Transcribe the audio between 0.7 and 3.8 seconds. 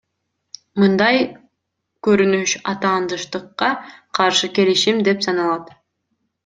Мындай көрүнүш атаандаштыкка